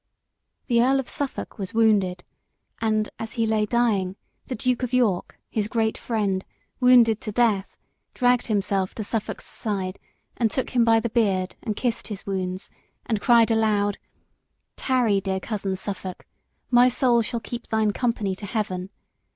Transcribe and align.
The 0.65 0.81
Earl 0.81 0.99
of 0.99 1.07
Suffolk 1.07 1.59
was 1.59 1.75
wounded, 1.75 2.23
and 2.81 3.07
as 3.19 3.33
he 3.33 3.45
lay 3.45 3.67
dying, 3.67 4.15
the 4.47 4.55
Duke 4.55 4.81
of 4.81 4.95
York, 4.95 5.37
his 5.51 5.67
great 5.67 5.95
friend, 5.95 6.43
wounded 6.79 7.21
to 7.21 7.31
death, 7.31 7.77
dragged 8.15 8.47
himself 8.47 8.95
to 8.95 9.03
Suffolk's 9.03 9.45
side 9.45 9.99
and 10.35 10.49
took 10.49 10.71
him 10.71 10.83
by 10.83 10.99
the 10.99 11.11
beard 11.11 11.55
and 11.61 11.75
kissed 11.75 12.07
his 12.07 12.25
wounds, 12.25 12.71
and 13.05 13.21
cried 13.21 13.51
aloud 13.51 13.99
"Tarry, 14.75 15.21
dear 15.21 15.39
Cousin 15.39 15.75
Suffolk, 15.75 16.25
My 16.71 16.89
soul 16.89 17.21
shall 17.21 17.39
keep 17.39 17.67
thine 17.67 17.91
company 17.91 18.35
to 18.37 18.47
heaven. 18.47 18.89